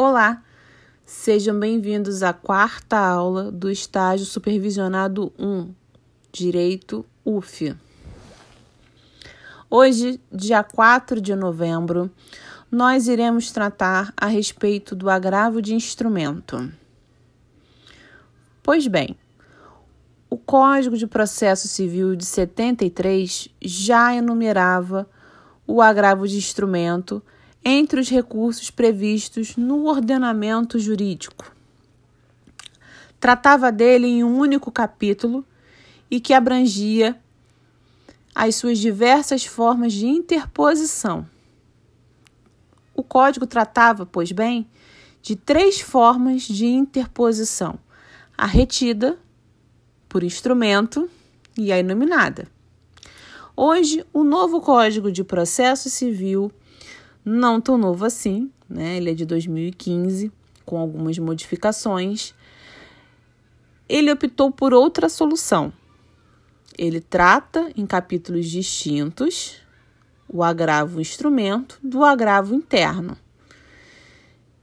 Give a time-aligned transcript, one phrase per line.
[0.00, 0.44] Olá,
[1.04, 5.74] sejam bem-vindos à quarta aula do estágio supervisionado 1,
[6.30, 7.74] Direito UF.
[9.68, 12.08] Hoje, dia 4 de novembro,
[12.70, 16.72] nós iremos tratar a respeito do agravo de instrumento.
[18.62, 19.16] Pois bem,
[20.30, 25.10] o Código de Processo Civil de 73 já enumerava
[25.66, 27.20] o agravo de instrumento
[27.64, 31.52] entre os recursos previstos no ordenamento jurídico.
[33.20, 35.44] Tratava dele em um único capítulo
[36.10, 37.18] e que abrangia
[38.34, 41.28] as suas diversas formas de interposição.
[42.94, 44.68] O código tratava, pois bem,
[45.20, 47.78] de três formas de interposição:
[48.36, 49.18] a retida,
[50.08, 51.10] por instrumento,
[51.58, 52.46] e a inominada.
[53.56, 56.52] Hoje, o novo Código de Processo Civil
[57.28, 58.96] não tão novo assim, né?
[58.96, 60.32] Ele é de 2015,
[60.64, 62.34] com algumas modificações.
[63.88, 65.72] Ele optou por outra solução.
[66.76, 69.56] Ele trata em capítulos distintos
[70.28, 73.16] o agravo instrumento do agravo interno.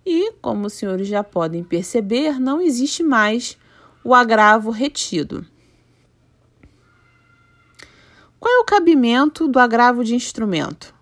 [0.06, 3.58] E, como os senhores já podem perceber, não existe mais
[4.04, 5.46] o agravo retido.
[8.40, 10.95] Qual é o cabimento do agravo de instrumento?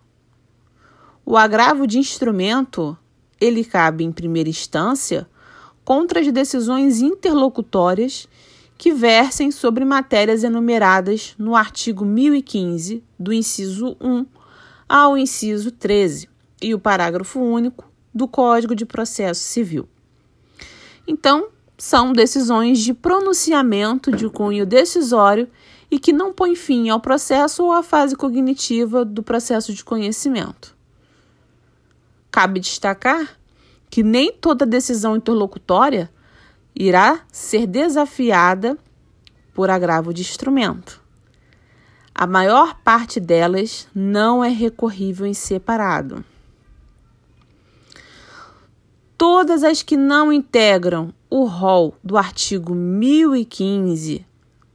[1.26, 2.98] O agravo de instrumento,
[3.40, 5.26] ele cabe em primeira instância
[5.86, 8.28] contra as decisões interlocutórias
[8.78, 14.26] que versem sobre matérias enumeradas no artigo 1015, do inciso 1
[14.88, 16.28] ao inciso 13
[16.62, 19.88] e o parágrafo único do Código de Processo Civil.
[21.08, 25.50] Então, são decisões de pronunciamento de cunho decisório
[25.90, 30.73] e que não põem fim ao processo ou à fase cognitiva do processo de conhecimento.
[32.34, 33.38] Cabe destacar
[33.92, 36.10] que nem toda decisão interlocutória
[36.76, 38.76] irá ser desafiada
[39.54, 41.00] por agravo de instrumento.
[42.12, 46.26] A maior parte delas não é recorrível em separado.
[49.16, 54.26] Todas as que não integram o rol do artigo 1015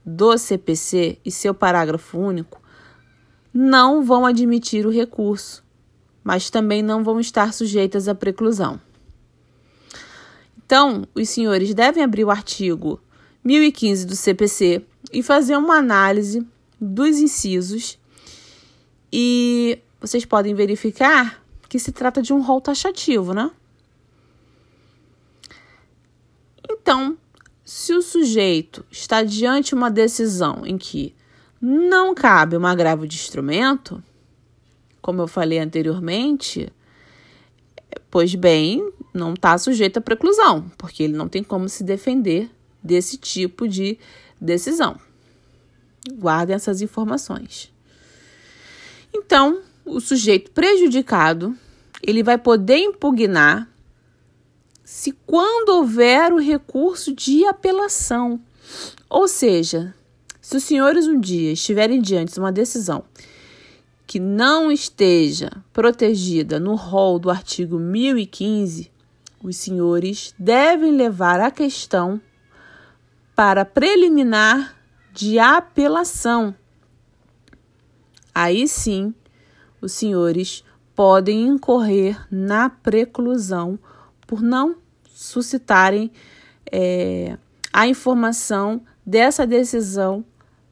[0.07, 2.63] do CPC e seu parágrafo único
[3.53, 5.67] não vão admitir o recurso
[6.29, 8.79] mas também não vão estar sujeitas à preclusão.
[10.59, 13.01] Então, os senhores devem abrir o artigo
[13.43, 16.47] 1015 do CPC e fazer uma análise
[16.79, 17.99] dos incisos
[19.11, 23.51] e vocês podem verificar que se trata de um rol taxativo, né?
[26.71, 27.17] Então,
[27.65, 31.15] se o sujeito está diante de uma decisão em que
[31.59, 34.05] não cabe um agravo de instrumento,
[35.01, 36.71] como eu falei anteriormente,
[38.11, 42.51] pois bem, não está sujeito à preclusão, porque ele não tem como se defender
[42.83, 43.99] desse tipo de
[44.41, 44.99] decisão.
[46.13, 47.73] Guardem essas informações.
[49.13, 51.57] Então, o sujeito prejudicado,
[52.03, 53.69] ele vai poder impugnar
[54.85, 58.41] se quando houver o recurso de apelação.
[59.09, 59.95] Ou seja,
[60.41, 63.05] se os senhores um dia estiverem diante de uma decisão
[64.09, 68.91] que não esteja protegida no rol do artigo 1015,
[69.45, 72.19] os senhores devem levar a questão
[73.37, 74.75] para preliminar
[75.13, 76.55] de apelação.
[78.35, 79.15] Aí sim,
[79.79, 80.65] os senhores
[80.97, 83.79] podem incorrer na preclusão
[84.27, 84.77] por não
[85.13, 86.11] suscitarem
[86.73, 87.37] é,
[87.71, 90.25] a informação dessa decisão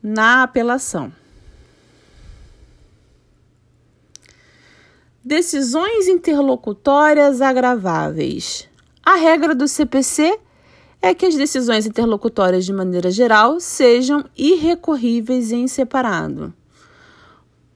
[0.03, 1.13] na apelação.
[5.29, 8.69] Decisões interlocutórias agraváveis.
[9.05, 10.39] A regra do CPC
[11.03, 16.55] é que as decisões interlocutórias, de maneira geral, sejam irrecorríveis em separado.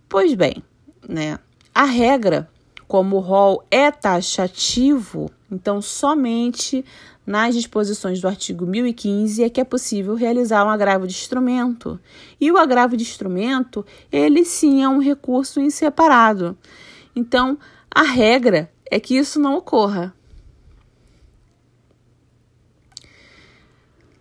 [0.09, 0.63] Pois bem,
[1.09, 1.41] né?
[1.75, 2.49] A regra,
[2.87, 6.85] como o rol é taxativo, então somente
[7.27, 11.99] nas disposições do artigo 1015 é que é possível realizar um agravo de instrumento.
[12.41, 16.57] E o agravo de instrumento, ele sim é um recurso em separado.
[17.15, 17.59] Então,
[17.91, 20.15] a regra é que isso não ocorra.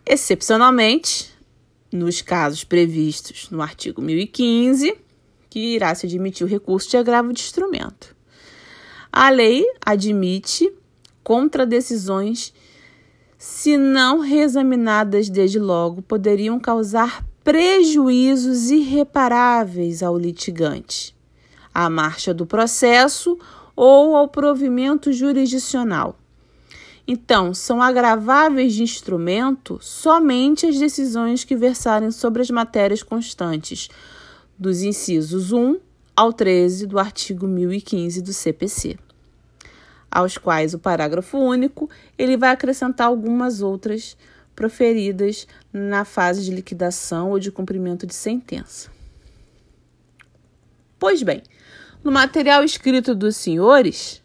[0.05, 1.31] Excepcionalmente,
[1.91, 4.97] nos casos previstos no artigo 1015,
[5.49, 8.15] que irá se admitir o recurso de agravo de instrumento.
[9.11, 10.71] A lei admite
[11.23, 12.53] contradecisões
[13.37, 21.18] se não reexaminadas desde logo poderiam causar prejuízos irreparáveis ao litigante
[21.73, 23.37] à marcha do processo
[23.75, 26.17] ou ao provimento jurisdicional.
[27.07, 33.89] Então, são agraváveis de instrumento somente as decisões que versarem sobre as matérias constantes
[34.57, 35.79] dos incisos 1
[36.15, 38.99] ao 13 do artigo 1015 do CPC,
[40.11, 44.17] aos quais o parágrafo único ele vai acrescentar algumas outras
[44.53, 48.91] proferidas na fase de liquidação ou de cumprimento de sentença.
[50.99, 51.41] Pois bem,
[52.03, 54.21] no material escrito dos senhores,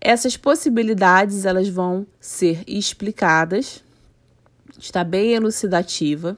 [0.00, 3.82] essas possibilidades elas vão ser explicadas,
[4.78, 6.36] está bem elucidativa,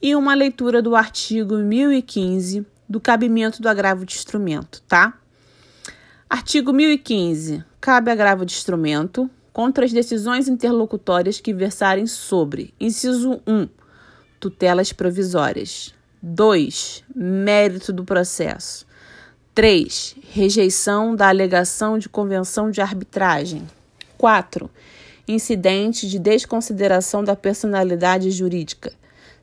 [0.00, 5.18] e uma leitura do artigo 1015 do cabimento do agravo de instrumento, tá?
[6.28, 7.64] Artigo 1015.
[7.80, 13.68] Cabe agravo de instrumento contra as decisões interlocutórias que versarem sobre: inciso 1,
[14.38, 15.95] tutelas provisórias.
[16.22, 17.04] 2.
[17.14, 18.86] Mérito do processo.
[19.54, 20.16] 3.
[20.32, 23.66] Rejeição da alegação de convenção de arbitragem.
[24.18, 24.70] 4.
[25.28, 28.92] Incidente de desconsideração da personalidade jurídica.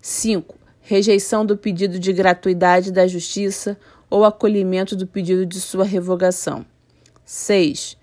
[0.01, 0.55] 5.
[0.81, 3.77] Rejeição do pedido de gratuidade da justiça
[4.09, 6.65] ou acolhimento do pedido de sua revogação.
[7.25, 7.97] 6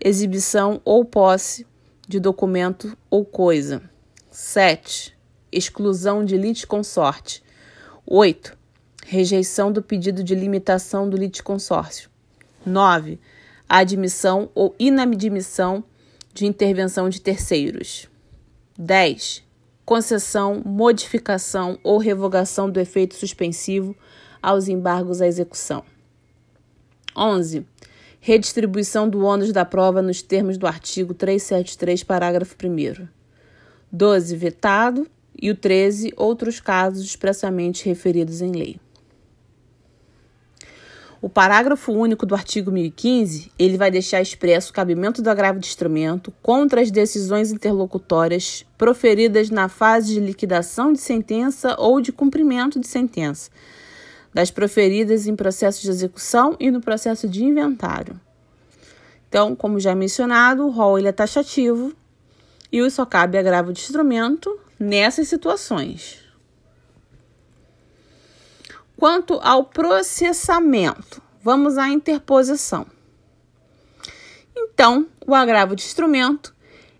[0.00, 1.66] exibição ou posse
[2.06, 3.82] de documento ou coisa.
[4.30, 5.16] 7.
[5.50, 7.42] Exclusão de litisconsorte.
[8.06, 8.56] 8.
[9.06, 12.10] Rejeição do pedido de limitação do litisconsórcio.
[12.64, 13.18] 9.
[13.68, 15.84] Admissão ou inadmissão
[16.32, 18.08] de intervenção de terceiros.
[18.78, 19.42] 10.
[19.84, 23.96] Concessão, modificação ou revogação do efeito suspensivo
[24.42, 25.84] aos embargos à execução.
[27.16, 27.66] 11
[28.24, 33.06] redistribuição do ônus da prova nos termos do artigo 373, parágrafo 1.
[33.92, 34.34] 12.
[34.34, 35.06] Vetado.
[35.40, 36.12] E o 13.
[36.16, 38.80] Outros casos expressamente referidos em lei.
[41.24, 45.66] O parágrafo único do artigo 1015, ele vai deixar expresso o cabimento do agravo de
[45.66, 52.78] instrumento contra as decisões interlocutórias proferidas na fase de liquidação de sentença ou de cumprimento
[52.78, 53.50] de sentença,
[54.34, 58.20] das proferidas em processo de execução e no processo de inventário.
[59.26, 61.94] Então, como já mencionado, o rol ele é taxativo
[62.70, 66.18] e só cabe agravo de instrumento nessas situações.
[68.96, 72.86] Quanto ao processamento, vamos à interposição.
[74.56, 76.54] Então, o agravo de instrumento,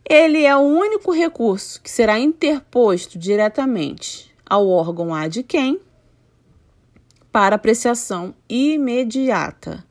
[0.09, 5.81] ele é o único recurso que será interposto diretamente ao órgão ad quem
[7.33, 9.85] para apreciação imediata.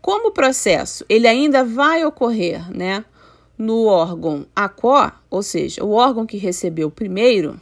[0.00, 3.04] Como o processo ele ainda vai ocorrer, né,
[3.60, 7.60] no órgão ACO, ou seja, o órgão que recebeu primeiro,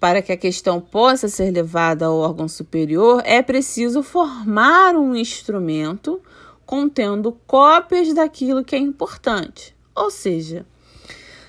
[0.00, 6.20] para que a questão possa ser levada ao órgão superior, é preciso formar um instrumento
[6.64, 9.74] contendo cópias daquilo que é importante.
[9.94, 10.64] Ou seja,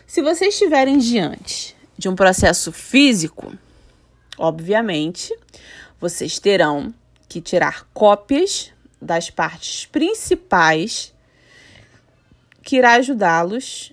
[0.06, 3.54] se vocês estiverem diante de um processo físico,
[4.40, 5.38] Obviamente,
[6.00, 6.94] vocês terão
[7.28, 8.72] que tirar cópias
[9.02, 11.13] das partes principais
[12.69, 13.92] que irá ajudá-los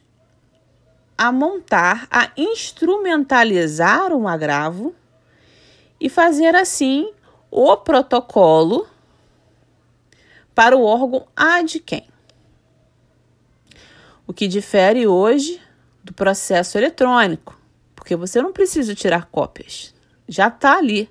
[1.17, 4.95] a montar, a instrumentalizar um agravo
[5.99, 7.11] e fazer assim
[7.51, 8.87] o protocolo
[10.55, 12.07] para o órgão ad quem.
[14.27, 15.59] O que difere hoje
[16.05, 17.59] do processo eletrônico,
[17.95, 19.95] porque você não precisa tirar cópias
[20.29, 21.09] já está ali.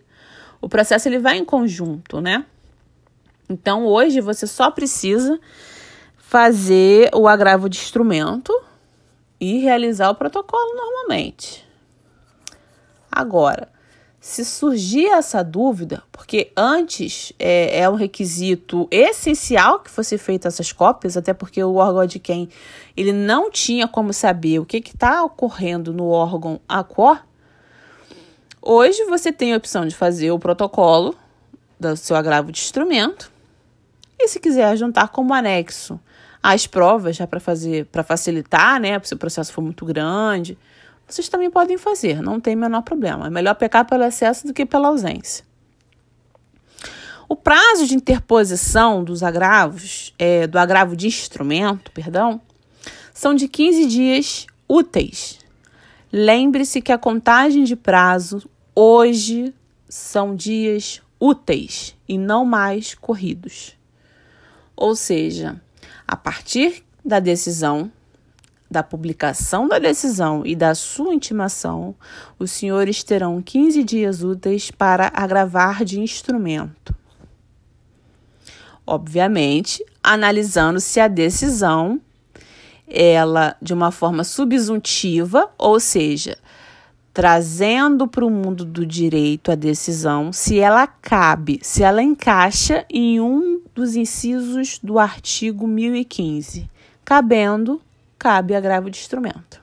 [0.62, 2.46] O processo ele vai em conjunto, né?
[3.50, 5.40] Então hoje você só precisa
[6.36, 8.52] fazer o agravo de instrumento
[9.40, 11.66] e realizar o protocolo normalmente.
[13.10, 13.70] Agora,
[14.20, 20.74] se surgir essa dúvida, porque antes é, é um requisito essencial que fosse feita essas
[20.74, 22.50] cópias, até porque o órgão de quem
[22.98, 27.24] ele não tinha como saber o que está ocorrendo no órgão ACOR,
[28.62, 31.16] Hoje você tem a opção de fazer o protocolo
[31.80, 33.32] do seu agravo de instrumento
[34.20, 35.98] e se quiser juntar como anexo
[36.54, 40.58] as provas já para fazer, para facilitar, né, se o processo for muito grande,
[41.08, 43.28] vocês também podem fazer, não tem menor problema.
[43.28, 45.44] É melhor pecar pelo excesso do que pela ausência.
[47.28, 52.40] O prazo de interposição dos agravos, é, do agravo de instrumento, perdão,
[53.14, 55.40] são de 15 dias úteis.
[56.12, 58.48] Lembre-se que a contagem de prazo
[58.78, 59.54] Hoje
[59.88, 63.74] são dias úteis e não mais corridos.
[64.76, 65.62] Ou seja,
[66.08, 67.92] a partir da decisão,
[68.70, 71.96] da publicação da decisão e da sua intimação,
[72.40, 76.96] os senhores terão 15 dias úteis para agravar de instrumento.
[78.88, 82.00] Obviamente, analisando se a decisão
[82.88, 86.38] ela de uma forma subsuntiva, ou seja,
[87.14, 93.20] trazendo para o mundo do direito a decisão se ela cabe, se ela encaixa em
[93.20, 96.70] um dos incisos do artigo 1015.
[97.04, 97.82] Cabendo,
[98.18, 99.62] cabe agravo de instrumento.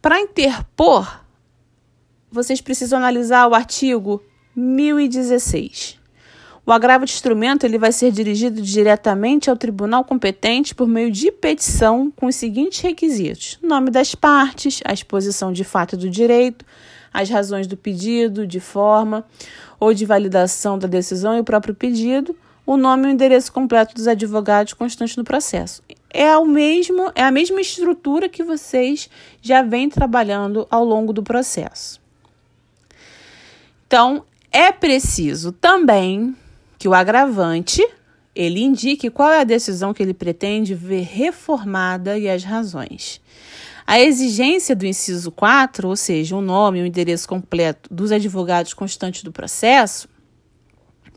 [0.00, 1.20] Para interpor,
[2.30, 4.22] vocês precisam analisar o artigo
[4.54, 6.00] 1016.
[6.64, 11.30] O agravo de instrumento ele vai ser dirigido diretamente ao tribunal competente por meio de
[11.30, 16.64] petição com os seguintes requisitos: nome das partes, a exposição de fato do direito,
[17.16, 19.24] as razões do pedido, de forma
[19.80, 23.94] ou de validação da decisão e o próprio pedido, o nome e o endereço completo
[23.94, 25.82] dos advogados constantes no processo.
[26.10, 29.08] É, o mesmo, é a mesma estrutura que vocês
[29.40, 31.98] já vêm trabalhando ao longo do processo.
[33.86, 36.36] Então, é preciso também
[36.78, 37.82] que o agravante
[38.34, 43.22] ele indique qual é a decisão que ele pretende ver reformada e as razões.
[43.86, 48.74] A exigência do inciso 4, ou seja, o nome e o endereço completo dos advogados
[48.74, 50.08] constantes do processo,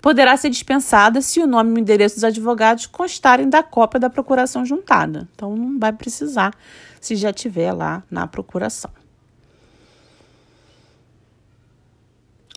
[0.02, 4.10] poderá ser dispensada se o nome e o endereço dos advogados constarem da cópia da
[4.10, 5.28] procuração juntada.
[5.34, 6.54] Então, não vai precisar
[7.02, 8.92] se já tiver lá na procuração.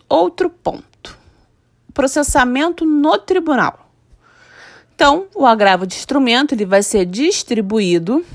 [0.07, 0.93] Outro ponto
[1.93, 3.91] processamento no tribunal.
[4.95, 8.25] Então, o agravo de instrumento ele vai ser distribuído,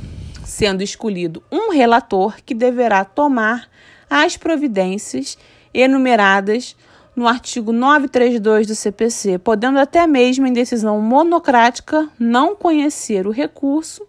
[0.59, 3.69] sendo escolhido um relator que deverá tomar
[4.11, 5.39] as providências
[5.73, 6.77] enumeradas
[7.15, 14.05] no artigo 932 do CPC, podendo até mesmo em decisão monocrática não conhecer o recurso,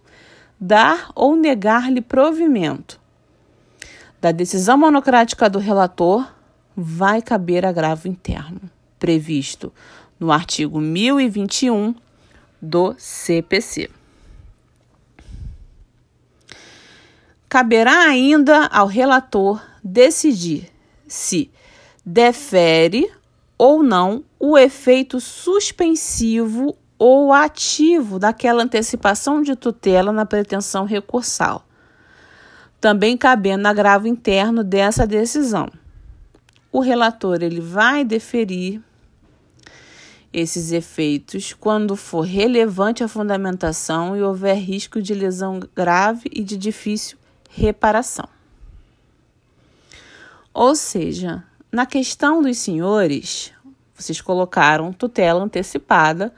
[0.59, 2.99] dar ou negar-lhe provimento.
[4.19, 6.27] Da decisão monocrática do relator
[6.75, 8.59] vai caber agravo interno
[8.97, 9.71] previsto
[10.19, 11.93] no artigo 1021
[12.59, 13.98] do CPC.
[17.49, 20.71] Caberá ainda ao relator decidir
[21.07, 21.49] se
[22.05, 23.11] defere
[23.57, 31.65] ou não o efeito suspensivo ou ativo daquela antecipação de tutela na pretensão recursal,
[32.79, 35.71] também cabendo agravo interno dessa decisão.
[36.71, 38.79] O relator ele vai deferir
[40.31, 46.55] esses efeitos quando for relevante a fundamentação e houver risco de lesão grave e de
[46.55, 47.18] difícil
[47.49, 48.29] reparação.
[50.53, 53.51] Ou seja, na questão dos senhores,
[53.93, 56.33] vocês colocaram tutela antecipada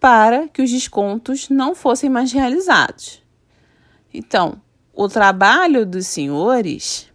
[0.00, 3.22] para que os descontos não fossem mais realizados.
[4.14, 4.60] Então,
[4.94, 7.08] o trabalho dos senhores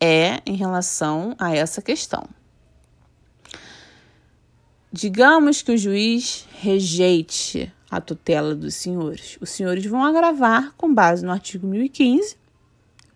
[0.00, 2.26] é em relação a essa questão.
[4.92, 9.38] Digamos que o juiz rejeite a tutela dos senhores.
[9.40, 12.36] Os senhores vão agravar com base no artigo 1015,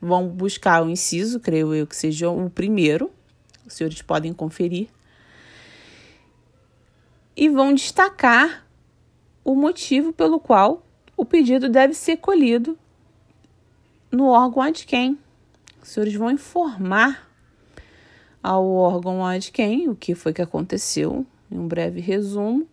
[0.00, 3.10] vão buscar o inciso, creio eu que seja o primeiro,
[3.66, 4.88] os senhores podem conferir,
[7.36, 8.66] e vão destacar
[9.44, 10.84] o motivo pelo qual
[11.16, 12.78] o pedido deve ser colhido
[14.10, 15.18] no órgão ad quem.
[15.82, 17.28] Os senhores vão informar
[18.42, 22.66] ao órgão ad quem o que foi que aconteceu em um breve resumo,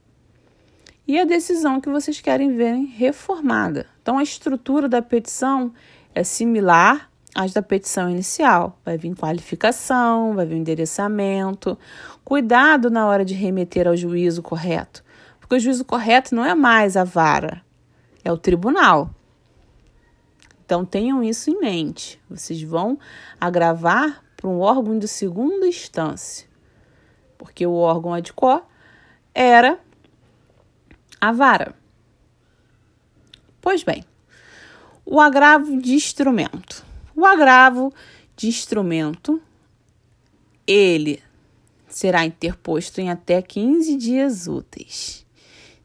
[1.09, 3.87] e a decisão que vocês querem ver reformada.
[3.99, 5.73] Então, a estrutura da petição
[6.13, 8.79] é similar às da petição inicial.
[8.85, 11.75] Vai vir qualificação, vai vir endereçamento.
[12.23, 15.03] Cuidado na hora de remeter ao juízo correto,
[15.39, 17.63] porque o juízo correto não é mais a vara,
[18.23, 19.09] é o tribunal.
[20.63, 22.21] Então tenham isso em mente.
[22.29, 22.99] Vocês vão
[23.41, 26.47] agravar para um órgão de segunda instância,
[27.35, 28.61] porque o órgão ad quo
[29.33, 29.79] era
[31.19, 31.75] a vara.
[33.61, 34.03] Pois bem,
[35.05, 36.85] o agravo de instrumento.
[37.15, 37.93] O agravo
[38.35, 39.41] de instrumento,
[40.65, 41.21] ele
[41.87, 45.25] será interposto em até 15 dias úteis.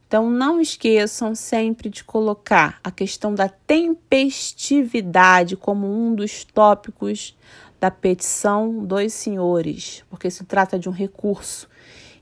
[0.07, 7.37] Então, não esqueçam sempre de colocar a questão da tempestividade como um dos tópicos
[7.81, 11.69] da petição dos senhores, porque se trata de um recurso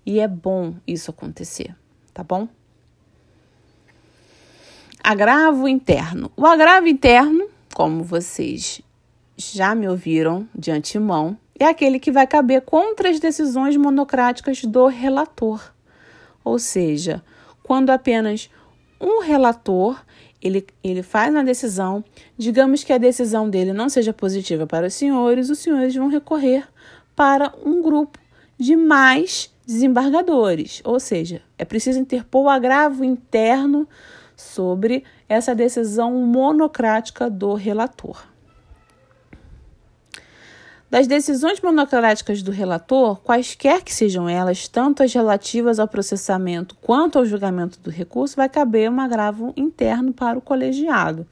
[0.06, 1.76] e é bom isso acontecer,
[2.14, 2.48] tá bom?
[5.04, 6.30] Agravo interno.
[6.36, 8.80] O agravo interno, como vocês
[9.36, 14.86] já me ouviram de antemão, é aquele que vai caber contra as decisões monocráticas do
[14.86, 15.60] relator.
[16.44, 17.20] Ou seja,
[17.64, 18.48] quando apenas
[19.00, 20.00] um relator
[20.40, 22.04] ele, ele faz uma decisão,
[22.38, 26.64] digamos que a decisão dele não seja positiva para os senhores, os senhores vão recorrer
[27.16, 28.20] para um grupo
[28.56, 33.88] de mais desembargadores, ou seja, é preciso interpor o agravo interno
[34.42, 38.24] sobre essa decisão monocrática do relator.
[40.92, 47.18] Das decisões monocráticas do relator, quaisquer que sejam elas, tanto as relativas ao processamento quanto
[47.18, 51.26] ao julgamento do recurso, vai caber um agravo interno para o colegiado,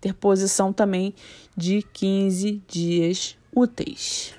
[0.00, 1.14] ter posição também
[1.56, 4.34] de 15 dias úteis.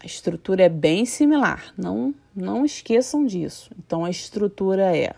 [0.00, 3.70] A estrutura é bem similar, não, não esqueçam disso.
[3.78, 5.14] Então, a estrutura é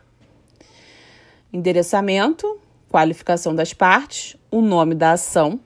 [1.53, 2.60] endereçamento,
[2.91, 5.61] qualificação das partes, o nome da ação.